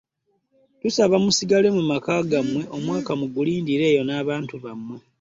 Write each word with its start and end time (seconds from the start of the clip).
“Tubasaba 0.79 1.15
musigale 1.25 1.67
mu 1.77 1.83
maka 1.91 2.13
gammwe 2.31 2.61
omwaka 2.77 3.11
mugulindire 3.19 3.83
eyo 3.91 4.01
n'abantu 4.05 4.53
bammwe" 4.63 4.97